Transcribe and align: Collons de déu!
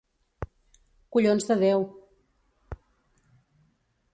Collons 1.17 1.45
de 1.51 1.57
déu! 1.65 1.85